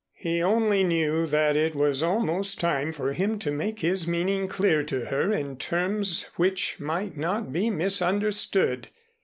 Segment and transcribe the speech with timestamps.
[0.15, 4.83] He only knew that it was almost time for him to make his meaning clear
[4.83, 8.87] to her in terms which might not be misunderstood.